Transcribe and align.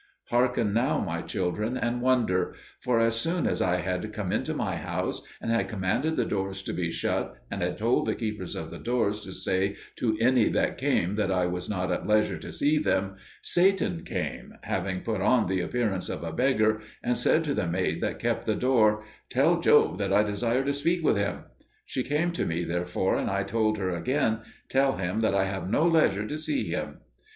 Hearken 0.31 0.73
now, 0.73 0.97
my 0.97 1.21
children, 1.21 1.77
and 1.77 2.01
wonder; 2.01 2.55
for 2.79 2.99
as 2.99 3.13
soon 3.15 3.45
as 3.45 3.61
I 3.61 3.81
had 3.81 4.11
come 4.11 4.31
into 4.31 4.55
my 4.55 4.77
house, 4.77 5.21
and 5.39 5.51
had 5.51 5.67
commanded 5.67 6.15
the 6.15 6.25
doors 6.25 6.63
to 6.63 6.73
be 6.73 6.89
shut, 6.89 7.35
and 7.51 7.61
had 7.61 7.77
told 7.77 8.07
the 8.07 8.15
keepers 8.15 8.55
of 8.55 8.71
the 8.71 8.79
doors 8.79 9.19
to 9.19 9.31
say 9.31 9.75
to 9.97 10.17
any 10.19 10.45
that 10.49 10.79
came 10.79 11.13
that 11.17 11.31
I 11.31 11.45
was 11.45 11.69
not 11.69 11.91
at 11.91 12.07
leisure 12.07 12.39
to 12.39 12.51
see 12.51 12.79
them, 12.79 13.17
Satan 13.43 14.03
came, 14.03 14.55
having 14.63 15.01
put 15.01 15.21
on 15.21 15.45
the 15.45 15.61
appearance 15.61 16.09
of 16.09 16.23
a 16.23 16.33
beggar, 16.33 16.81
and 17.03 17.15
said 17.15 17.43
to 17.43 17.53
the 17.53 17.67
maid 17.67 18.01
that 18.01 18.17
kept 18.17 18.47
the 18.47 18.55
door, 18.55 19.03
"Tell 19.29 19.59
Job 19.59 19.99
that 19.99 20.11
I 20.11 20.23
desire 20.23 20.63
to 20.63 20.73
speak 20.73 21.03
with 21.03 21.15
him." 21.15 21.43
She 21.85 22.01
came 22.01 22.31
to 22.31 22.45
me, 22.47 22.63
therefore, 22.63 23.17
and 23.19 23.29
I 23.29 23.43
told 23.43 23.77
her 23.77 23.91
again, 23.91 24.39
"Tell 24.67 24.93
him 24.97 25.21
that 25.21 25.35
I 25.35 25.45
have 25.45 25.69
no 25.69 25.85
leisure 25.85 26.25
to 26.25 26.39
see 26.39 26.63
him." 26.67 27.01